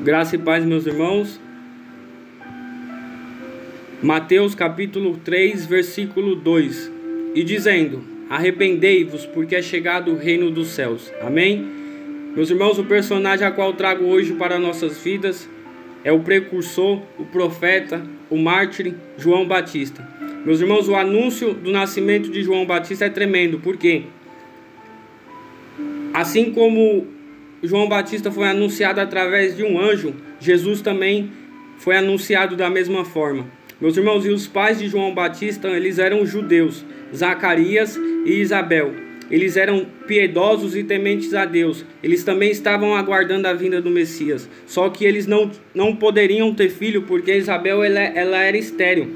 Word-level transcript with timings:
Graça 0.00 0.36
e 0.36 0.38
paz, 0.38 0.64
meus 0.64 0.86
irmãos. 0.86 1.40
Mateus 4.00 4.54
capítulo 4.54 5.18
3, 5.24 5.66
versículo 5.66 6.36
2. 6.36 6.92
E 7.34 7.42
dizendo: 7.42 8.04
Arrependei-vos, 8.30 9.26
porque 9.26 9.56
é 9.56 9.62
chegado 9.62 10.12
o 10.12 10.16
reino 10.16 10.52
dos 10.52 10.68
céus. 10.68 11.12
Amém? 11.20 11.66
Meus 12.36 12.48
irmãos, 12.48 12.78
o 12.78 12.84
personagem 12.84 13.44
a 13.44 13.50
qual 13.50 13.72
trago 13.72 14.04
hoje 14.04 14.34
para 14.34 14.56
nossas 14.56 15.02
vidas 15.02 15.50
é 16.04 16.12
o 16.12 16.20
precursor, 16.20 17.02
o 17.18 17.24
profeta, 17.24 18.00
o 18.30 18.36
mártir 18.36 18.94
João 19.16 19.48
Batista. 19.48 20.08
Meus 20.44 20.60
irmãos, 20.60 20.88
o 20.88 20.94
anúncio 20.94 21.54
do 21.54 21.72
nascimento 21.72 22.30
de 22.30 22.44
João 22.44 22.64
Batista 22.64 23.06
é 23.06 23.10
tremendo, 23.10 23.58
porque 23.58 24.04
assim 26.14 26.52
como 26.52 27.17
João 27.62 27.88
Batista 27.88 28.30
foi 28.30 28.46
anunciado 28.46 29.00
através 29.00 29.56
de 29.56 29.64
um 29.64 29.80
anjo, 29.80 30.14
Jesus 30.38 30.80
também 30.80 31.30
foi 31.78 31.96
anunciado 31.96 32.54
da 32.54 32.70
mesma 32.70 33.04
forma. 33.04 33.46
Meus 33.80 33.96
irmãos, 33.96 34.24
e 34.24 34.30
os 34.30 34.46
pais 34.46 34.78
de 34.78 34.88
João 34.88 35.14
Batista, 35.14 35.68
eles 35.68 35.98
eram 35.98 36.26
judeus, 36.26 36.84
Zacarias 37.14 37.96
e 38.24 38.40
Isabel. 38.40 38.92
Eles 39.30 39.56
eram 39.56 39.86
piedosos 40.06 40.74
e 40.74 40.82
tementes 40.82 41.34
a 41.34 41.44
Deus. 41.44 41.84
Eles 42.02 42.24
também 42.24 42.50
estavam 42.50 42.94
aguardando 42.96 43.46
a 43.46 43.52
vinda 43.52 43.80
do 43.80 43.90
Messias. 43.90 44.48
Só 44.66 44.88
que 44.88 45.04
eles 45.04 45.26
não, 45.26 45.50
não 45.74 45.94
poderiam 45.94 46.54
ter 46.54 46.70
filho 46.70 47.02
porque 47.02 47.34
Isabel 47.34 47.82
ela, 47.84 48.00
ela 48.00 48.38
era 48.38 48.56
estéril. 48.56 49.08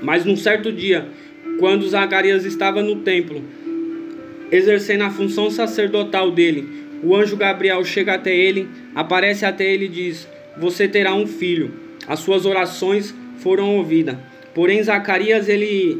Mas 0.00 0.24
num 0.24 0.36
certo 0.36 0.70
dia, 0.70 1.08
quando 1.58 1.88
Zacarias 1.88 2.44
estava 2.44 2.82
no 2.82 2.96
templo, 2.96 3.42
exercendo 4.50 5.02
a 5.02 5.10
função 5.10 5.50
sacerdotal 5.50 6.30
dele, 6.30 6.81
o 7.02 7.16
anjo 7.16 7.36
Gabriel 7.36 7.84
chega 7.84 8.14
até 8.14 8.34
ele, 8.34 8.68
aparece 8.94 9.44
até 9.44 9.64
ele 9.64 9.86
e 9.86 9.88
diz: 9.88 10.28
Você 10.56 10.86
terá 10.86 11.14
um 11.14 11.26
filho. 11.26 11.72
As 12.06 12.20
suas 12.20 12.46
orações 12.46 13.14
foram 13.38 13.76
ouvidas. 13.76 14.16
Porém, 14.54 14.82
Zacarias 14.82 15.48
ele, 15.48 15.98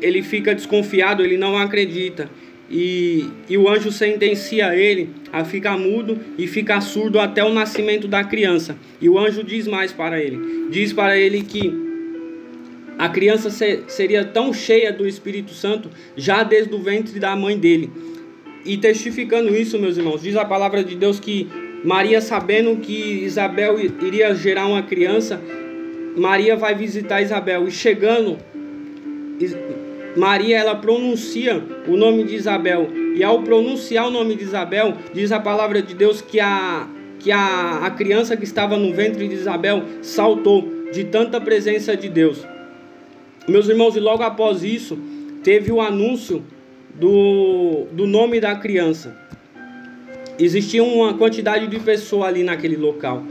ele 0.00 0.22
fica 0.22 0.54
desconfiado, 0.54 1.22
ele 1.22 1.36
não 1.36 1.58
acredita. 1.58 2.30
E, 2.70 3.26
e 3.48 3.58
o 3.58 3.68
anjo 3.68 3.92
sentencia 3.92 4.74
ele 4.74 5.10
a 5.32 5.44
ficar 5.44 5.76
mudo 5.76 6.18
e 6.38 6.46
ficar 6.46 6.80
surdo 6.80 7.18
até 7.18 7.44
o 7.44 7.52
nascimento 7.52 8.08
da 8.08 8.24
criança. 8.24 8.76
E 9.00 9.08
o 9.08 9.18
anjo 9.18 9.42
diz 9.42 9.66
mais 9.66 9.92
para 9.92 10.22
ele: 10.22 10.68
diz 10.70 10.92
para 10.92 11.18
ele 11.18 11.42
que 11.42 11.82
a 12.96 13.08
criança 13.08 13.50
seria 13.88 14.24
tão 14.24 14.52
cheia 14.52 14.92
do 14.92 15.06
Espírito 15.06 15.52
Santo 15.52 15.90
já 16.16 16.44
desde 16.44 16.72
o 16.72 16.78
ventre 16.78 17.18
da 17.18 17.34
mãe 17.34 17.58
dele 17.58 17.90
e 18.64 18.76
testificando 18.76 19.54
isso, 19.54 19.78
meus 19.78 19.96
irmãos, 19.96 20.22
diz 20.22 20.36
a 20.36 20.44
palavra 20.44 20.82
de 20.82 20.94
Deus 20.94 21.20
que 21.20 21.48
Maria, 21.84 22.20
sabendo 22.20 22.76
que 22.76 23.24
Isabel 23.24 23.78
iria 23.78 24.34
gerar 24.34 24.66
uma 24.66 24.82
criança, 24.82 25.40
Maria 26.16 26.56
vai 26.56 26.74
visitar 26.74 27.20
Isabel. 27.20 27.68
E 27.68 27.70
chegando, 27.70 28.38
Maria 30.16 30.58
ela 30.58 30.74
pronuncia 30.76 31.62
o 31.86 31.96
nome 31.96 32.24
de 32.24 32.34
Isabel. 32.34 32.88
E 33.14 33.22
ao 33.22 33.42
pronunciar 33.42 34.06
o 34.06 34.10
nome 34.10 34.34
de 34.34 34.44
Isabel, 34.44 34.94
diz 35.12 35.30
a 35.30 35.38
palavra 35.38 35.82
de 35.82 35.94
Deus 35.94 36.22
que 36.22 36.40
a, 36.40 36.88
que 37.18 37.30
a, 37.30 37.80
a 37.84 37.90
criança 37.90 38.34
que 38.36 38.44
estava 38.44 38.78
no 38.78 38.94
ventre 38.94 39.28
de 39.28 39.34
Isabel 39.34 39.82
saltou 40.00 40.66
de 40.90 41.04
tanta 41.04 41.38
presença 41.40 41.94
de 41.94 42.08
Deus. 42.08 42.46
Meus 43.46 43.68
irmãos, 43.68 43.94
e 43.94 44.00
logo 44.00 44.22
após 44.22 44.62
isso, 44.64 44.98
teve 45.42 45.70
o 45.70 45.82
anúncio 45.82 46.42
do, 46.94 47.86
do 47.92 48.06
nome 48.06 48.40
da 48.40 48.54
criança. 48.54 49.16
Existia 50.38 50.82
uma 50.82 51.14
quantidade 51.14 51.66
de 51.66 51.78
pessoas 51.78 52.28
ali 52.28 52.42
naquele 52.42 52.76
local. 52.76 53.22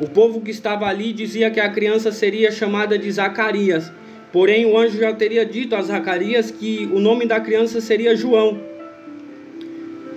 O 0.00 0.08
povo 0.08 0.40
que 0.40 0.50
estava 0.50 0.86
ali 0.86 1.12
dizia 1.12 1.50
que 1.50 1.58
a 1.58 1.70
criança 1.70 2.12
seria 2.12 2.50
chamada 2.52 2.98
de 2.98 3.10
Zacarias. 3.10 3.90
Porém, 4.32 4.66
o 4.66 4.76
anjo 4.76 4.98
já 4.98 5.12
teria 5.12 5.44
dito 5.44 5.74
a 5.74 5.82
Zacarias 5.82 6.50
que 6.50 6.88
o 6.92 7.00
nome 7.00 7.26
da 7.26 7.40
criança 7.40 7.80
seria 7.80 8.14
João. 8.14 8.60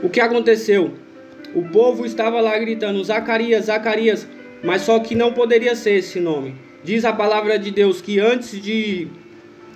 O 0.03 0.09
que 0.09 0.19
aconteceu? 0.19 0.91
O 1.55 1.63
povo 1.63 2.05
estava 2.05 2.41
lá 2.41 2.57
gritando: 2.57 3.03
Zacarias, 3.03 3.65
Zacarias, 3.65 4.27
mas 4.63 4.81
só 4.81 4.99
que 4.99 5.15
não 5.15 5.33
poderia 5.33 5.75
ser 5.75 5.91
esse 5.91 6.19
nome. 6.19 6.55
Diz 6.83 7.05
a 7.05 7.13
palavra 7.13 7.57
de 7.57 7.71
Deus 7.71 8.01
que 8.01 8.19
antes 8.19 8.61
de, 8.61 9.07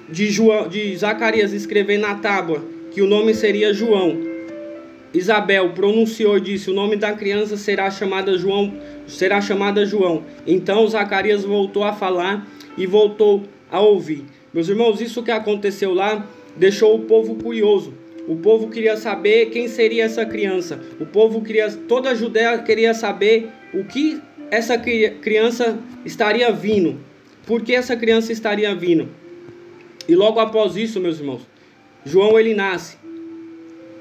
de, 0.09 0.27
João, 0.27 0.67
de 0.67 0.95
Zacarias 0.95 1.51
escrever 1.51 1.97
na 1.97 2.15
tábua 2.15 2.63
que 2.93 3.01
o 3.01 3.07
nome 3.07 3.33
seria 3.33 3.73
João. 3.73 4.17
Isabel 5.13 5.71
pronunciou 5.71 6.37
e 6.37 6.41
disse: 6.41 6.69
"O 6.69 6.73
nome 6.73 6.95
da 6.95 7.13
criança 7.13 7.57
será 7.57 7.89
chamada 7.91 8.37
João, 8.37 8.73
será 9.07 9.41
chamada 9.41 9.85
João". 9.85 10.23
Então 10.45 10.87
Zacarias 10.87 11.43
voltou 11.43 11.83
a 11.83 11.93
falar 11.93 12.47
e 12.77 12.85
voltou 12.85 13.43
a 13.71 13.79
ouvir. 13.79 14.23
Meus 14.53 14.69
irmãos, 14.69 15.01
isso 15.01 15.23
que 15.23 15.31
aconteceu 15.31 15.93
lá 15.93 16.27
deixou 16.55 16.95
o 16.95 17.01
povo 17.01 17.35
curioso. 17.35 17.93
O 18.27 18.37
povo 18.37 18.69
queria 18.69 18.95
saber 18.95 19.47
quem 19.47 19.67
seria 19.67 20.05
essa 20.05 20.25
criança. 20.25 20.79
O 20.99 21.05
povo 21.05 21.41
queria, 21.41 21.69
toda 21.71 22.11
a 22.11 22.15
Judéia 22.15 22.57
queria 22.59 22.93
saber 22.93 23.49
o 23.73 23.83
que 23.83 24.21
essa 24.49 24.77
criança 24.77 25.77
estaria 26.05 26.51
vindo. 26.51 26.99
Por 27.45 27.61
que 27.61 27.73
essa 27.75 27.97
criança 27.97 28.31
estaria 28.31 28.73
vindo? 28.73 29.09
E 30.07 30.15
logo 30.15 30.39
após 30.39 30.77
isso, 30.77 31.01
meus 31.01 31.19
irmãos, 31.19 31.41
João 32.05 32.39
ele 32.39 32.53
nasce. 32.53 32.97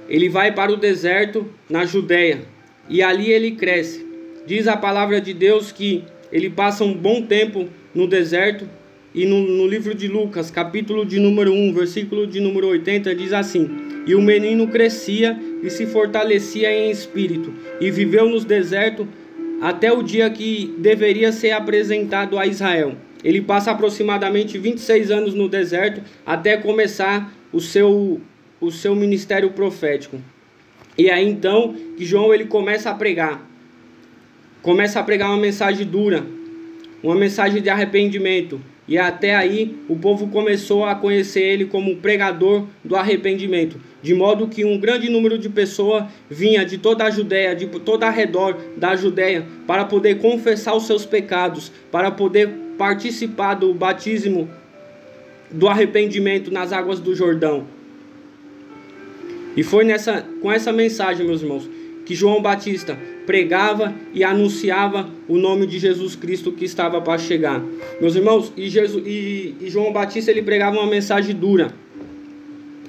Ele 0.08 0.28
vai 0.28 0.52
para 0.52 0.72
o 0.72 0.76
deserto 0.76 1.46
na 1.70 1.84
Judéia 1.84 2.42
e 2.88 3.02
ali 3.02 3.30
ele 3.30 3.52
cresce. 3.52 4.06
Diz 4.46 4.66
a 4.66 4.76
palavra 4.76 5.20
de 5.20 5.32
Deus 5.32 5.70
que 5.70 6.04
ele 6.32 6.50
passa 6.50 6.84
um 6.84 6.94
bom 6.94 7.22
tempo 7.22 7.68
no 7.94 8.06
deserto 8.06 8.68
e 9.14 9.26
no, 9.26 9.40
no, 9.42 9.66
livro 9.66 9.94
de 9.94 10.08
Lucas, 10.08 10.50
capítulo 10.50 11.04
de 11.04 11.20
número 11.20 11.52
1, 11.52 11.74
versículo 11.74 12.26
de 12.26 12.40
número 12.40 12.68
80, 12.68 13.14
diz 13.14 13.32
assim: 13.32 13.70
E 14.06 14.14
o 14.14 14.22
menino 14.22 14.68
crescia 14.68 15.38
e 15.62 15.68
se 15.68 15.84
fortalecia 15.84 16.72
em 16.72 16.90
espírito, 16.90 17.52
e 17.78 17.90
viveu 17.90 18.28
nos 18.28 18.44
desertos 18.44 19.06
até 19.60 19.92
o 19.92 20.02
dia 20.02 20.28
que 20.30 20.74
deveria 20.78 21.30
ser 21.30 21.50
apresentado 21.50 22.38
a 22.38 22.46
Israel. 22.46 22.96
Ele 23.22 23.42
passa 23.42 23.70
aproximadamente 23.70 24.58
26 24.58 25.10
anos 25.10 25.34
no 25.34 25.48
deserto 25.48 26.02
até 26.26 26.56
começar 26.56 27.32
o 27.52 27.60
seu, 27.60 28.20
o 28.60 28.70
seu 28.70 28.94
ministério 28.94 29.50
profético. 29.50 30.18
E 30.96 31.10
aí 31.10 31.28
então 31.28 31.74
que 31.96 32.04
João 32.04 32.32
ele 32.32 32.46
começa 32.46 32.90
a 32.90 32.94
pregar. 32.94 33.48
Começa 34.62 35.00
a 35.00 35.02
pregar 35.02 35.28
uma 35.28 35.38
mensagem 35.38 35.86
dura, 35.86 36.24
uma 37.02 37.14
mensagem 37.14 37.60
de 37.60 37.68
arrependimento. 37.68 38.60
E 38.86 38.98
até 38.98 39.34
aí 39.34 39.76
o 39.88 39.96
povo 39.96 40.28
começou 40.28 40.84
a 40.84 40.94
conhecer 40.94 41.40
ele 41.40 41.66
como 41.66 41.96
pregador 41.96 42.66
do 42.84 42.96
arrependimento, 42.96 43.80
de 44.02 44.12
modo 44.12 44.48
que 44.48 44.64
um 44.64 44.78
grande 44.78 45.08
número 45.08 45.38
de 45.38 45.48
pessoas 45.48 46.04
vinha 46.28 46.64
de 46.64 46.78
toda 46.78 47.04
a 47.04 47.10
Judéia, 47.10 47.54
de 47.54 47.66
toda 47.66 48.06
a 48.06 48.10
redor 48.10 48.56
da 48.76 48.96
Judéia, 48.96 49.46
para 49.66 49.84
poder 49.84 50.18
confessar 50.18 50.74
os 50.74 50.86
seus 50.86 51.06
pecados, 51.06 51.70
para 51.92 52.10
poder 52.10 52.50
participar 52.76 53.54
do 53.54 53.72
batismo 53.72 54.50
do 55.52 55.68
arrependimento 55.68 56.50
nas 56.50 56.72
águas 56.72 57.00
do 57.00 57.14
Jordão. 57.14 57.66
E 59.56 59.62
foi 59.62 59.84
nessa, 59.84 60.26
com 60.40 60.50
essa 60.50 60.72
mensagem, 60.72 61.26
meus 61.26 61.42
irmãos, 61.42 61.68
que 62.06 62.14
João 62.14 62.40
Batista 62.40 62.98
pregava 63.26 63.94
e 64.12 64.24
anunciava 64.24 65.08
o 65.28 65.38
nome 65.38 65.66
de 65.66 65.78
Jesus 65.78 66.16
Cristo 66.16 66.52
que 66.52 66.64
estava 66.64 67.00
para 67.00 67.18
chegar. 67.18 67.62
Meus 68.00 68.16
irmãos, 68.16 68.52
e, 68.56 68.68
Jesus, 68.68 69.06
e, 69.06 69.54
e 69.60 69.70
João 69.70 69.92
Batista 69.92 70.30
ele 70.30 70.42
pregava 70.42 70.78
uma 70.78 70.90
mensagem 70.90 71.34
dura. 71.34 71.72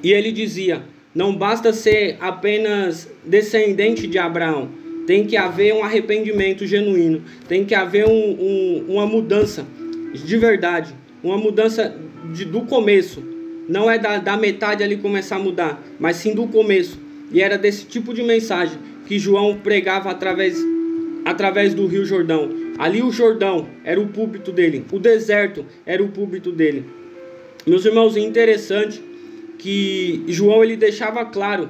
E 0.01 0.11
ele 0.11 0.31
dizia: 0.31 0.83
não 1.13 1.35
basta 1.35 1.71
ser 1.71 2.17
apenas 2.19 3.09
descendente 3.23 4.07
de 4.07 4.17
Abraão, 4.17 4.69
tem 5.05 5.25
que 5.25 5.37
haver 5.37 5.73
um 5.73 5.83
arrependimento 5.83 6.65
genuíno, 6.65 7.21
tem 7.47 7.63
que 7.63 7.75
haver 7.75 8.07
um, 8.07 8.11
um, 8.11 8.85
uma 8.89 9.05
mudança 9.05 9.65
de 10.13 10.37
verdade, 10.37 10.93
uma 11.23 11.37
mudança 11.37 11.95
de, 12.31 12.45
do 12.45 12.61
começo. 12.61 13.23
Não 13.67 13.89
é 13.89 13.97
da, 13.97 14.17
da 14.17 14.37
metade 14.37 14.83
ali 14.83 14.97
começar 14.97 15.37
a 15.37 15.39
mudar, 15.39 15.81
mas 15.99 16.17
sim 16.17 16.33
do 16.33 16.47
começo. 16.47 16.99
E 17.31 17.41
era 17.41 17.57
desse 17.57 17.85
tipo 17.85 18.13
de 18.13 18.21
mensagem 18.21 18.77
que 19.05 19.17
João 19.17 19.57
pregava 19.57 20.11
através, 20.11 20.57
através 21.25 21.73
do 21.73 21.87
Rio 21.87 22.05
Jordão. 22.05 22.49
Ali 22.77 23.01
o 23.01 23.11
Jordão 23.11 23.67
era 23.83 23.99
o 23.99 24.07
púlpito 24.07 24.51
dele, 24.51 24.85
o 24.91 24.99
deserto 24.99 25.65
era 25.85 26.03
o 26.03 26.09
púlpito 26.09 26.51
dele. 26.51 26.85
Meus 27.65 27.85
irmãos, 27.85 28.17
é 28.17 28.19
interessante 28.19 29.01
que 29.57 30.23
João 30.27 30.63
ele 30.63 30.75
deixava 30.75 31.23
claro 31.25 31.69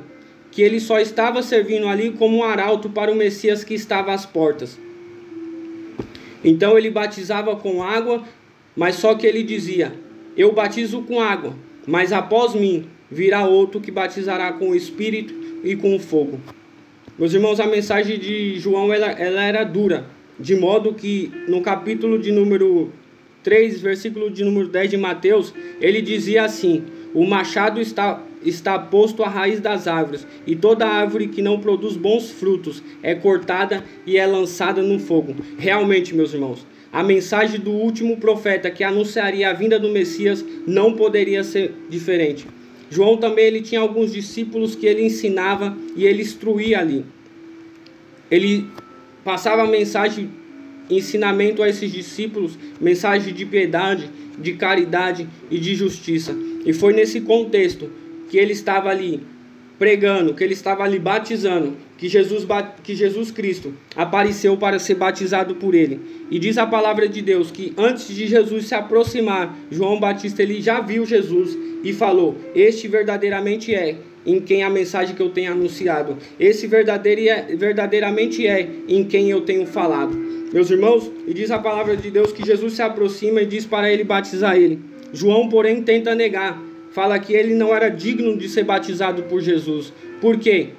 que 0.50 0.62
ele 0.62 0.80
só 0.80 1.00
estava 1.00 1.42
servindo 1.42 1.88
ali 1.88 2.12
como 2.12 2.38
um 2.38 2.44
arauto 2.44 2.90
para 2.90 3.12
o 3.12 3.16
Messias 3.16 3.64
que 3.64 3.74
estava 3.74 4.14
às 4.14 4.26
portas. 4.26 4.78
Então 6.44 6.78
ele 6.78 6.90
batizava 6.90 7.56
com 7.56 7.82
água, 7.82 8.24
mas 8.76 8.96
só 8.96 9.16
que 9.16 9.26
ele 9.26 9.44
dizia: 9.44 9.94
eu 10.36 10.52
batizo 10.52 11.02
com 11.02 11.22
água, 11.22 11.56
mas 11.88 12.12
após 12.12 12.54
mim 12.54 12.86
virá 13.10 13.46
outro 13.46 13.80
que 13.80 13.92
batizará 13.92 14.52
com 14.54 14.70
o 14.70 14.76
Espírito 14.76 15.34
e 15.64 15.76
com 15.76 15.96
o 15.96 16.00
fogo. 16.00 16.40
Meus 17.18 17.34
irmãos, 17.34 17.60
a 17.60 17.68
mensagem 17.68 18.18
de 18.18 18.60
João 18.60 18.92
ela, 18.92 19.12
ela 19.12 19.44
era 19.44 19.64
dura, 19.64 20.08
de 20.40 20.56
modo 20.56 20.94
que 20.94 21.32
no 21.48 21.62
capítulo 21.62 22.18
de 22.18 22.32
número 22.32 22.92
3, 23.44 23.82
versículo 23.82 24.32
de 24.32 24.44
número 24.44 24.68
10 24.68 24.92
de 24.92 24.98
Mateus, 24.98 25.54
ele 25.80 26.02
dizia 26.02 26.44
assim: 26.44 26.84
O 27.14 27.26
machado 27.26 27.80
está, 27.80 28.22
está 28.46 28.78
posto 28.78 29.24
à 29.24 29.30
raiz 29.30 29.60
das 29.60 29.88
árvores, 29.88 30.26
e 30.46 30.56
toda 30.56 30.88
árvore 30.88 31.28
que 31.28 31.42
não 31.42 31.60
produz 31.60 31.96
bons 31.96 32.32
frutos 32.32 32.84
é 33.02 33.16
cortada 33.16 33.84
e 34.06 34.18
é 34.18 34.26
lançada 34.26 34.82
no 34.82 35.00
fogo. 35.00 35.36
Realmente, 35.58 36.16
meus 36.16 36.34
irmãos, 36.34 36.66
a 36.92 37.04
mensagem 37.04 37.60
do 37.60 37.72
último 37.72 38.18
profeta 38.18 38.70
que 38.70 38.84
anunciaria 38.84 39.50
a 39.50 39.54
vinda 39.54 39.80
do 39.80 39.90
Messias 39.90 40.46
não 40.68 40.94
poderia 40.94 41.44
ser 41.44 41.74
diferente. 41.90 42.46
João 42.90 43.18
também 43.18 43.46
ele 43.46 43.62
tinha 43.62 43.82
alguns 43.82 44.14
discípulos 44.14 44.76
que 44.76 44.86
ele 44.86 45.04
ensinava 45.04 45.76
e 45.96 46.06
ele 46.06 46.22
instruía 46.22 46.80
ali. 46.80 47.04
Ele 48.30 48.68
passava 49.24 49.66
mensagem, 49.66 50.30
ensinamento 50.90 51.64
a 51.64 51.70
esses 51.70 51.92
discípulos, 51.92 52.58
mensagem 52.80 53.34
de 53.34 53.46
piedade, 53.46 54.10
de 54.38 54.54
caridade 54.54 55.28
e 55.50 55.58
de 55.58 55.74
justiça. 55.74 56.36
E 56.64 56.74
foi 56.74 56.94
nesse 56.94 57.22
contexto 57.22 57.90
que 58.34 58.40
ele 58.40 58.54
estava 58.54 58.90
ali 58.90 59.22
pregando, 59.78 60.34
que 60.34 60.44
ele 60.44 60.54
estava 60.54 60.84
ali 60.84 60.98
batizando, 60.98 61.78
que 62.00 62.10
Jesus, 62.10 62.48
que 62.84 62.96
Jesus 62.96 63.30
Cristo 63.30 63.76
apareceu 63.96 64.58
para 64.58 64.80
ser 64.80 64.96
batizado 64.96 65.54
por 65.54 65.76
ele. 65.76 66.00
E 66.32 66.40
diz 66.40 66.58
a 66.58 66.66
palavra 66.66 67.08
de 67.08 67.22
Deus 67.22 67.52
que 67.52 67.76
antes 67.78 68.08
de 68.08 68.26
Jesus 68.26 68.66
se 68.66 68.74
aproximar, 68.74 69.56
João 69.70 70.00
Batista 70.00 70.42
ele 70.42 70.60
já 70.64 70.82
viu 70.82 71.06
Jesus 71.06 71.56
e 71.84 71.94
falou: 71.94 72.36
Este 72.56 72.88
verdadeiramente 72.88 73.72
é 73.76 73.98
em 74.26 74.40
quem 74.40 74.64
a 74.64 74.70
mensagem 74.72 75.16
que 75.16 75.22
eu 75.22 75.30
tenho 75.30 75.52
anunciado. 75.52 76.18
Esse 76.40 76.66
verdadeiramente 76.66 78.48
é 78.48 78.68
em 78.88 79.04
quem 79.04 79.30
eu 79.30 79.42
tenho 79.42 79.68
falado. 79.68 80.16
Meus 80.52 80.72
irmãos, 80.72 81.12
e 81.28 81.36
diz 81.36 81.52
a 81.52 81.60
palavra 81.60 81.96
de 81.96 82.10
Deus 82.10 82.32
que 82.32 82.44
Jesus 82.44 82.74
se 82.74 82.82
aproxima 82.82 83.44
e 83.44 83.46
diz 83.46 83.64
para 83.64 83.94
ele 83.94 84.04
batizar 84.04 84.56
ele. 84.56 84.80
João, 85.14 85.48
porém, 85.50 85.84
tenta 85.84 86.16
negar. 86.16 86.73
Fala 86.94 87.18
que 87.18 87.34
ele 87.34 87.56
não 87.56 87.74
era 87.76 87.90
digno 87.90 88.38
de 88.38 88.48
ser 88.48 88.64
batizado 88.64 89.24
por 89.24 89.42
Jesus. 89.42 89.92
Por 90.22 90.38
quê? 90.38 90.70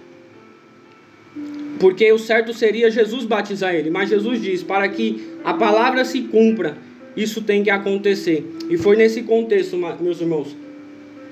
Porque 1.81 2.11
o 2.12 2.19
certo 2.19 2.55
seria 2.55 2.88
Jesus 2.88 3.25
batizar 3.25 3.75
ele. 3.75 3.90
Mas 3.90 4.11
Jesus 4.11 4.40
diz: 4.40 4.62
para 4.62 4.88
que 4.88 5.26
a 5.43 5.52
palavra 5.52 6.05
se 6.05 6.22
cumpra, 6.22 6.78
isso 7.16 7.43
tem 7.43 7.64
que 7.64 7.70
acontecer. 7.70 8.44
E 8.70 8.78
foi 8.78 8.96
nesse 8.96 9.22
contexto, 9.22 9.76
meus 10.00 10.20
irmãos, 10.20 10.56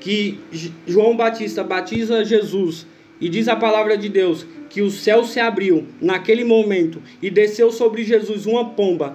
que 0.00 0.40
João 0.85 1.17
Batista 1.17 1.62
batiza 1.62 2.25
Jesus 2.25 2.85
e 3.20 3.28
diz 3.28 3.46
a 3.46 3.55
palavra 3.55 3.96
de 3.96 4.08
Deus 4.08 4.44
que 4.69 4.82
o 4.82 4.90
céu 4.90 5.25
se 5.25 5.38
abriu 5.38 5.87
naquele 6.00 6.43
momento 6.43 7.00
e 7.23 7.31
desceu 7.31 7.70
sobre 7.70 8.02
Jesus 8.02 8.46
uma 8.46 8.70
pomba, 8.70 9.12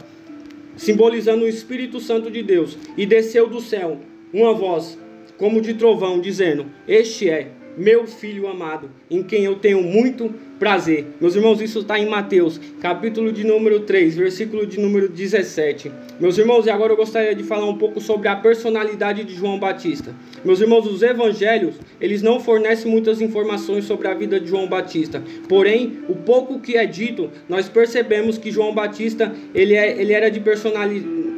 simbolizando 0.78 1.44
o 1.44 1.48
Espírito 1.48 2.00
Santo 2.00 2.32
de 2.32 2.42
Deus, 2.42 2.78
e 2.96 3.06
desceu 3.06 3.50
do 3.50 3.60
céu 3.60 4.00
uma 4.32 4.54
voz 4.54 4.98
como 5.38 5.62
de 5.62 5.74
trovão, 5.74 6.20
dizendo: 6.20 6.66
Este 6.88 7.30
é 7.30 7.48
meu 7.78 8.08
filho 8.08 8.48
amado, 8.48 8.90
em 9.10 9.22
quem 9.22 9.44
eu 9.44 9.56
tenho 9.56 9.84
muito 9.84 10.34
prazer. 10.58 11.06
Meus 11.22 11.36
irmãos, 11.36 11.62
isso 11.62 11.80
está 11.80 12.00
em 12.00 12.10
Mateus, 12.10 12.60
capítulo 12.82 13.32
de 13.32 13.44
número 13.44 13.82
3, 13.82 14.16
versículo 14.16 14.66
de 14.66 14.80
número 14.80 15.08
17. 15.08 15.92
Meus 16.20 16.40
irmãos, 16.40 16.66
e 16.66 16.72
agora 16.72 16.94
eu 16.94 16.98
gostaria 16.98 17.36
de 17.36 17.44
falar 17.44 17.70
um 17.70 17.78
pouco 17.78 18.02
sobre 18.02 18.28
a 18.28 18.36
personalidade 18.36 19.24
de 19.24 19.36
João 19.36 19.60
Batista. 19.60 20.16
Meus 20.44 20.60
irmãos, 20.60 20.88
os 20.88 21.04
evangelhos, 21.04 21.76
eles 22.02 22.24
não 22.24 22.40
fornecem 22.40 22.90
muitas 22.90 23.22
informações 23.22 23.86
sobre 23.86 24.08
a 24.08 24.16
vida 24.16 24.40
de 24.40 24.48
João 24.48 24.68
Batista. 24.68 25.24
Porém, 25.48 26.00
o 26.10 26.16
pouco 26.16 26.60
que 26.60 26.76
é 26.76 26.86
dito, 26.88 27.30
nós 27.48 27.70
percebemos 27.70 28.40
que 28.40 28.50
João 28.50 28.74
Batista, 28.74 29.32
ele, 29.54 29.76
é, 29.76 30.02
ele 30.02 30.14
era 30.14 30.32
de 30.32 30.42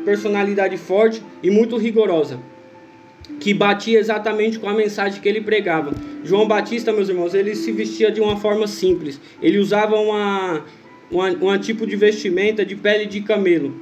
personalidade 0.05 0.77
forte 0.77 1.21
e 1.43 1.51
muito 1.51 1.75
rigorosa 1.75 2.39
que 3.39 3.53
batia 3.53 3.99
exatamente 3.99 4.59
com 4.59 4.67
a 4.67 4.73
mensagem 4.73 5.21
que 5.21 5.27
ele 5.27 5.41
pregava. 5.41 5.93
João 6.23 6.47
Batista, 6.47 6.91
meus 6.91 7.09
irmãos, 7.09 7.33
ele 7.33 7.55
se 7.55 7.71
vestia 7.71 8.11
de 8.11 8.19
uma 8.19 8.37
forma 8.37 8.67
simples. 8.67 9.19
Ele 9.41 9.57
usava 9.57 9.95
uma, 9.95 10.65
uma, 11.09 11.29
um 11.29 11.57
tipo 11.57 11.87
de 11.87 11.95
vestimenta 11.95 12.65
de 12.65 12.75
pele 12.75 13.05
de 13.05 13.21
camelo. 13.21 13.73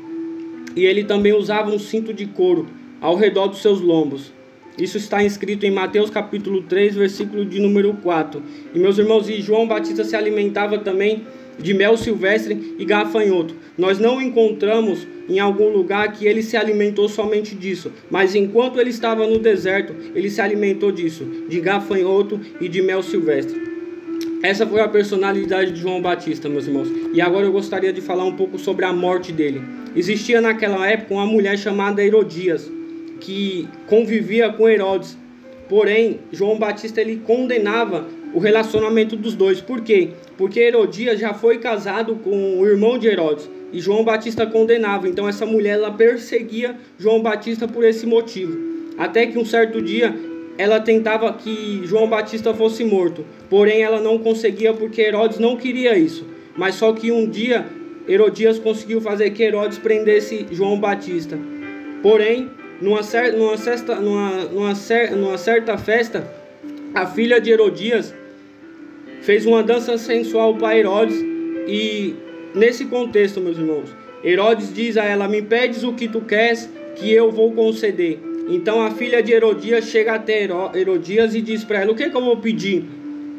E 0.75 0.85
ele 0.85 1.03
também 1.03 1.33
usava 1.33 1.71
um 1.71 1.79
cinto 1.79 2.13
de 2.13 2.25
couro 2.25 2.67
ao 3.01 3.15
redor 3.15 3.47
dos 3.47 3.61
seus 3.61 3.81
lombos. 3.81 4.31
Isso 4.77 4.97
está 4.97 5.23
escrito 5.23 5.65
em 5.65 5.71
Mateus 5.71 6.11
capítulo 6.11 6.61
3, 6.61 6.95
versículo 6.95 7.43
de 7.43 7.59
número 7.59 7.95
4. 7.95 8.43
E 8.75 8.77
meus 8.77 8.99
irmãos, 8.99 9.27
e 9.27 9.41
João 9.41 9.67
Batista 9.67 10.03
se 10.03 10.15
alimentava 10.15 10.77
também 10.77 11.23
de 11.59 11.73
mel 11.73 11.97
silvestre 11.97 12.75
e 12.77 12.85
gafanhoto. 12.85 13.55
Nós 13.77 13.99
não 13.99 14.21
encontramos 14.21 15.07
em 15.29 15.39
algum 15.39 15.69
lugar 15.69 16.11
que 16.13 16.25
ele 16.25 16.41
se 16.41 16.55
alimentou 16.55 17.09
somente 17.09 17.55
disso, 17.55 17.91
mas 18.09 18.35
enquanto 18.35 18.79
ele 18.79 18.89
estava 18.89 19.27
no 19.27 19.39
deserto, 19.39 19.93
ele 20.15 20.29
se 20.29 20.39
alimentou 20.39 20.91
disso, 20.91 21.25
de 21.47 21.59
gafanhoto 21.59 22.39
e 22.61 22.69
de 22.69 22.81
mel 22.81 23.03
silvestre. 23.03 23.67
Essa 24.41 24.67
foi 24.67 24.81
a 24.81 24.87
personalidade 24.87 25.71
de 25.71 25.81
João 25.81 25.99
Batista, 25.99 26.47
meus 26.47 26.67
irmãos. 26.67 26.87
E 27.11 27.19
agora 27.19 27.45
eu 27.45 27.51
gostaria 27.51 27.91
de 27.91 28.01
falar 28.01 28.23
um 28.23 28.35
pouco 28.35 28.59
sobre 28.59 28.85
a 28.85 28.93
morte 28.93 29.31
dele. 29.31 29.61
Existia 29.95 30.39
naquela 30.39 30.87
época 30.87 31.15
uma 31.15 31.25
mulher 31.25 31.57
chamada 31.57 32.03
Herodias, 32.03 32.71
que 33.19 33.67
convivia 33.87 34.53
com 34.53 34.69
Herodes. 34.69 35.17
Porém, 35.67 36.19
João 36.31 36.57
Batista 36.57 37.01
ele 37.01 37.17
condenava 37.25 38.07
o 38.33 38.39
relacionamento 38.39 39.15
dos 39.15 39.35
dois. 39.35 39.61
Por 39.61 39.81
quê? 39.81 40.09
Porque 40.37 40.59
Herodias 40.59 41.19
já 41.19 41.33
foi 41.33 41.57
casado 41.59 42.15
com 42.15 42.59
o 42.59 42.65
irmão 42.65 42.97
de 42.97 43.07
Herodes 43.07 43.49
e 43.71 43.79
João 43.79 44.03
Batista 44.03 44.45
condenava. 44.45 45.07
Então 45.07 45.27
essa 45.27 45.45
mulher 45.45 45.75
ela 45.75 45.91
perseguia 45.91 46.75
João 46.97 47.21
Batista 47.21 47.67
por 47.67 47.83
esse 47.83 48.05
motivo. 48.05 48.57
Até 48.97 49.27
que 49.27 49.37
um 49.37 49.45
certo 49.45 49.81
dia 49.81 50.15
ela 50.57 50.79
tentava 50.79 51.31
que 51.33 51.81
João 51.83 52.07
Batista 52.07 52.53
fosse 52.53 52.83
morto, 52.83 53.23
porém 53.49 53.81
ela 53.81 54.01
não 54.01 54.17
conseguia 54.17 54.73
porque 54.73 55.01
Herodes 55.01 55.37
não 55.37 55.55
queria 55.55 55.97
isso. 55.97 56.25
Mas 56.55 56.75
só 56.75 56.91
que 56.93 57.11
um 57.11 57.29
dia 57.29 57.65
Herodias 58.07 58.57
conseguiu 58.57 59.01
fazer 59.01 59.29
que 59.31 59.43
Herodes 59.43 59.77
prendesse 59.77 60.47
João 60.51 60.79
Batista. 60.79 61.37
Porém, 62.01 62.49
numa, 62.81 63.03
cer 63.03 63.33
numa, 63.33 63.57
certa, 63.57 63.95
numa, 63.95 64.45
numa, 64.45 64.75
cer 64.75 65.11
numa 65.11 65.37
certa 65.37 65.77
festa, 65.77 66.27
a 66.97 67.05
filha 67.05 67.39
de 67.39 67.51
Herodias 67.51 68.13
fez 69.21 69.45
uma 69.45 69.61
dança 69.61 69.99
sensual 69.99 70.55
para 70.55 70.75
Herodes 70.75 71.15
e 71.67 72.15
nesse 72.55 72.85
contexto, 72.85 73.39
meus 73.39 73.57
irmãos, 73.57 73.95
Herodes 74.23 74.73
diz 74.73 74.97
a 74.97 75.05
ela: 75.05 75.27
"Me 75.27 75.41
pedes 75.41 75.83
o 75.83 75.93
que 75.93 76.07
tu 76.07 76.21
queres, 76.21 76.67
que 76.95 77.11
eu 77.11 77.31
vou 77.31 77.51
conceder". 77.51 78.19
Então 78.49 78.81
a 78.81 78.89
filha 78.89 79.21
de 79.21 79.31
Herodias 79.31 79.85
chega 79.85 80.13
até 80.13 80.47
Herodias 80.73 81.35
e 81.35 81.41
diz 81.41 81.63
para 81.63 81.81
ela: 81.81 81.91
"O 81.91 81.95
que, 81.95 82.03
é 82.03 82.09
que 82.09 82.17
eu 82.17 82.23
vou 82.23 82.37
pedir?" 82.37 82.83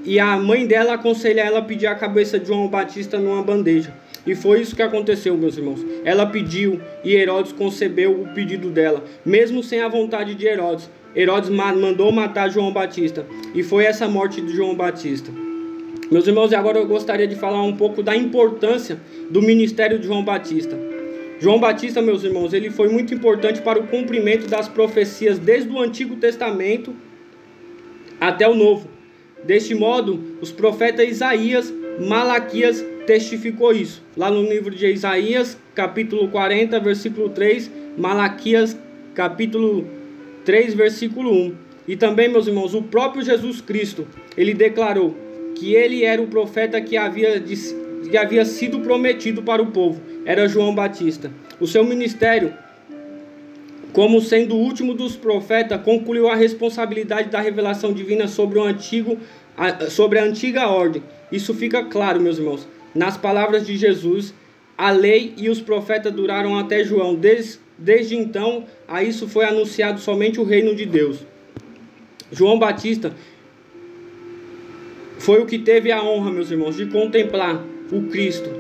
E 0.04 0.21
a 0.21 0.37
mãe 0.37 0.64
dela 0.64 0.94
aconselha 0.94 1.40
ela 1.40 1.59
a 1.59 1.62
pedir 1.62 1.88
a 1.88 1.97
cabeça 1.97 2.38
de 2.38 2.47
João 2.47 2.68
Batista 2.68 3.18
numa 3.18 3.42
bandeja. 3.42 3.92
E 4.28 4.35
foi 4.35 4.61
isso 4.61 4.76
que 4.76 4.82
aconteceu, 4.82 5.35
meus 5.38 5.56
irmãos. 5.56 5.80
Ela 6.04 6.26
pediu 6.26 6.78
e 7.02 7.14
Herodes 7.14 7.50
concebeu 7.50 8.20
o 8.20 8.28
pedido 8.35 8.68
dela, 8.68 9.02
mesmo 9.25 9.62
sem 9.62 9.80
a 9.80 9.88
vontade 9.88 10.35
de 10.35 10.47
Herodes. 10.47 10.90
Herodes 11.16 11.49
mandou 11.49 12.12
matar 12.12 12.50
João 12.50 12.70
Batista. 12.70 13.25
E 13.54 13.62
foi 13.62 13.87
essa 13.87 14.06
morte 14.06 14.42
de 14.42 14.52
João 14.52 14.75
Batista. 14.75 15.32
Meus 16.11 16.26
irmãos, 16.26 16.52
e 16.52 16.54
agora 16.54 16.78
eu 16.78 16.87
gostaria 16.87 17.26
de 17.26 17.37
falar 17.37 17.62
um 17.62 17.75
pouco 17.75 18.02
da 18.02 18.14
importância 18.14 19.00
do 19.30 19.40
ministério 19.40 19.99
de 19.99 20.06
João 20.06 20.23
Batista. 20.23 20.78
João 21.40 21.58
Batista, 21.58 22.02
meus 22.02 22.23
irmãos, 22.23 22.52
ele 22.52 22.68
foi 22.68 22.88
muito 22.90 23.14
importante 23.14 23.62
para 23.62 23.78
o 23.78 23.87
cumprimento 23.87 24.47
das 24.47 24.68
profecias 24.68 25.38
desde 25.38 25.70
o 25.70 25.80
Antigo 25.80 26.16
Testamento 26.16 26.94
até 28.20 28.47
o 28.47 28.54
Novo. 28.54 28.90
Deste 29.42 29.75
modo, 29.75 30.37
os 30.42 30.52
profetas 30.52 31.08
Isaías, 31.08 31.73
Malaquias 31.99 32.85
testificou 33.08 33.72
isso. 33.72 34.02
Lá 34.14 34.30
no 34.30 34.42
livro 34.42 34.74
de 34.74 34.86
Isaías, 34.86 35.56
capítulo 35.74 36.28
40, 36.28 36.78
versículo 36.78 37.30
3, 37.30 37.70
Malaquias, 37.96 38.76
capítulo 39.14 39.88
3, 40.44 40.74
versículo 40.74 41.32
1. 41.32 41.54
E 41.88 41.96
também, 41.96 42.28
meus 42.28 42.46
irmãos, 42.46 42.74
o 42.74 42.82
próprio 42.82 43.24
Jesus 43.24 43.62
Cristo, 43.62 44.06
ele 44.36 44.52
declarou 44.52 45.16
que 45.54 45.74
ele 45.74 46.04
era 46.04 46.20
o 46.20 46.26
profeta 46.26 46.78
que 46.82 46.98
havia, 46.98 47.40
que 47.40 48.14
havia 48.14 48.44
sido 48.44 48.80
prometido 48.80 49.42
para 49.42 49.62
o 49.62 49.68
povo. 49.68 50.02
Era 50.26 50.46
João 50.46 50.74
Batista. 50.74 51.32
O 51.58 51.66
seu 51.66 51.82
ministério, 51.84 52.52
como 53.90 54.20
sendo 54.20 54.54
o 54.54 54.60
último 54.60 54.92
dos 54.92 55.16
profetas, 55.16 55.80
concluiu 55.80 56.28
a 56.28 56.34
responsabilidade 56.34 57.30
da 57.30 57.40
revelação 57.40 57.90
divina 57.90 58.28
sobre 58.28 58.58
o 58.58 58.64
antigo 58.64 59.16
sobre 59.90 60.18
a 60.18 60.24
antiga 60.24 60.68
ordem. 60.68 61.02
Isso 61.32 61.52
fica 61.52 61.84
claro, 61.84 62.20
meus 62.20 62.38
irmãos. 62.38 62.68
Nas 62.95 63.16
palavras 63.16 63.66
de 63.66 63.76
Jesus, 63.76 64.35
a 64.76 64.90
lei 64.90 65.35
e 65.37 65.49
os 65.49 65.61
profetas 65.61 66.12
duraram 66.12 66.57
até 66.57 66.85
João. 66.85 67.14
Desde, 67.14 67.59
desde 67.76 68.16
então, 68.16 68.64
a 68.87 69.02
isso 69.02 69.28
foi 69.28 69.45
anunciado 69.45 70.00
somente 70.00 70.40
o 70.40 70.45
reino 70.45 70.75
de 70.75 70.87
Deus. 70.87 71.25
João 72.30 72.59
Batista 72.59 73.12
foi 75.18 75.40
o 75.40 75.47
que 75.47 75.59
teve 75.59 75.90
a 75.90 76.02
honra, 76.02 76.30
meus 76.30 76.50
irmãos, 76.50 76.76
de 76.76 76.87
contemplar 76.87 77.64
o 77.90 78.02
Cristo 78.09 78.50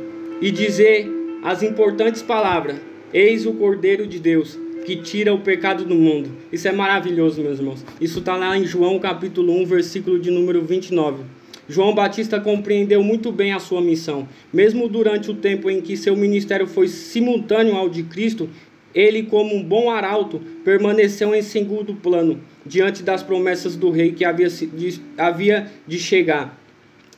e 0.40 0.50
dizer 0.50 1.08
as 1.42 1.62
importantes 1.62 2.22
palavras: 2.22 2.76
Eis 3.12 3.46
o 3.46 3.52
Cordeiro 3.52 4.06
de 4.06 4.18
Deus 4.18 4.58
que 4.84 4.96
tira 4.96 5.34
o 5.34 5.40
pecado 5.40 5.84
do 5.84 5.94
mundo. 5.94 6.30
Isso 6.50 6.66
é 6.66 6.72
maravilhoso, 6.72 7.42
meus 7.42 7.58
irmãos. 7.58 7.84
Isso 8.00 8.20
está 8.20 8.36
lá 8.36 8.56
em 8.56 8.64
João 8.64 8.98
capítulo 8.98 9.52
1, 9.60 9.66
versículo 9.66 10.18
de 10.18 10.30
número 10.30 10.62
29. 10.62 11.24
João 11.68 11.94
Batista 11.94 12.40
compreendeu 12.40 13.02
muito 13.02 13.30
bem 13.30 13.52
a 13.52 13.58
sua 13.58 13.82
missão. 13.82 14.26
Mesmo 14.52 14.88
durante 14.88 15.30
o 15.30 15.34
tempo 15.34 15.68
em 15.70 15.80
que 15.80 15.96
seu 15.96 16.16
ministério 16.16 16.66
foi 16.66 16.88
simultâneo 16.88 17.76
ao 17.76 17.88
de 17.88 18.02
Cristo, 18.04 18.48
ele, 18.94 19.24
como 19.24 19.54
um 19.54 19.62
bom 19.62 19.90
arauto, 19.90 20.40
permaneceu 20.64 21.34
em 21.34 21.42
segundo 21.42 21.94
plano, 21.94 22.40
diante 22.64 23.02
das 23.02 23.22
promessas 23.22 23.76
do 23.76 23.90
rei 23.90 24.12
que 24.12 24.24
havia 24.24 24.48
de, 24.48 25.00
havia 25.16 25.70
de 25.86 25.98
chegar. 25.98 26.58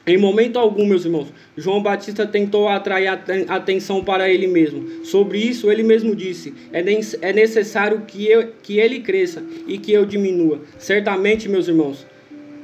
Em 0.06 0.16
momento 0.16 0.58
algum, 0.58 0.86
meus 0.86 1.04
irmãos, 1.04 1.32
João 1.56 1.82
Batista 1.82 2.26
tentou 2.26 2.68
atrair 2.68 3.06
a 3.06 3.54
atenção 3.54 4.02
para 4.02 4.28
ele 4.28 4.46
mesmo. 4.46 5.04
Sobre 5.04 5.38
isso, 5.38 5.70
ele 5.70 5.82
mesmo 5.82 6.16
disse: 6.16 6.52
é, 6.72 6.82
é 7.20 7.32
necessário 7.32 8.02
que, 8.06 8.26
eu, 8.26 8.48
que 8.62 8.78
ele 8.78 9.00
cresça 9.00 9.44
e 9.68 9.78
que 9.78 9.92
eu 9.92 10.04
diminua. 10.04 10.62
Certamente, 10.78 11.48
meus 11.48 11.68
irmãos, 11.68 12.06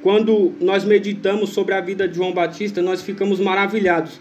quando 0.07 0.53
nós 0.61 0.85
meditamos 0.85 1.51
sobre 1.51 1.75
a 1.75 1.81
vida 1.81 2.07
de 2.07 2.15
João 2.15 2.33
Batista, 2.33 2.81
nós 2.81 3.03
ficamos 3.03 3.41
maravilhados. 3.41 4.21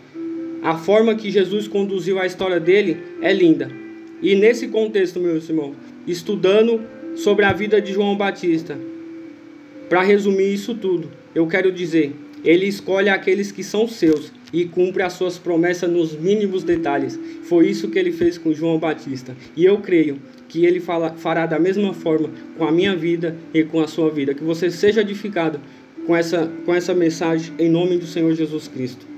A 0.63 0.75
forma 0.75 1.13
que 1.13 1.29
Jesus 1.29 1.67
conduziu 1.67 2.17
a 2.17 2.25
história 2.25 2.59
dele 2.59 2.97
é 3.21 3.31
linda. 3.31 3.69
E 4.19 4.33
nesse 4.33 4.67
contexto, 4.67 5.19
meus 5.19 5.47
irmãos, 5.47 5.75
estudando 6.07 6.81
sobre 7.15 7.45
a 7.45 7.53
vida 7.53 7.79
de 7.79 7.93
João 7.93 8.17
Batista, 8.17 8.75
para 9.87 10.01
resumir 10.01 10.51
isso 10.51 10.73
tudo, 10.73 11.11
eu 11.35 11.45
quero 11.45 11.71
dizer: 11.71 12.15
ele 12.43 12.65
escolhe 12.65 13.09
aqueles 13.09 13.51
que 13.51 13.63
são 13.63 13.87
seus 13.87 14.31
e 14.51 14.65
cumpre 14.65 15.03
as 15.03 15.13
suas 15.13 15.37
promessas 15.37 15.89
nos 15.89 16.13
mínimos 16.13 16.63
detalhes. 16.63 17.19
Foi 17.43 17.67
isso 17.67 17.89
que 17.89 17.99
ele 17.99 18.11
fez 18.11 18.37
com 18.37 18.53
João 18.53 18.79
Batista. 18.79 19.35
E 19.55 19.65
eu 19.65 19.79
creio 19.79 20.19
que 20.47 20.65
ele 20.65 20.79
fala, 20.79 21.13
fará 21.17 21.45
da 21.45 21.59
mesma 21.59 21.93
forma 21.93 22.29
com 22.57 22.63
a 22.63 22.71
minha 22.71 22.95
vida 22.95 23.35
e 23.53 23.63
com 23.63 23.81
a 23.81 23.87
sua 23.87 24.09
vida. 24.09 24.33
Que 24.33 24.43
você 24.43 24.69
seja 24.71 25.01
edificado 25.01 25.59
com 26.05 26.15
essa, 26.15 26.49
com 26.65 26.73
essa 26.73 26.93
mensagem 26.93 27.53
em 27.57 27.69
nome 27.69 27.97
do 27.97 28.05
Senhor 28.05 28.33
Jesus 28.33 28.67
Cristo. 28.67 29.14